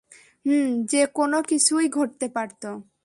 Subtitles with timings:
[0.45, 2.63] হুম, যে কোনও কিছুই ঘটতে পারত।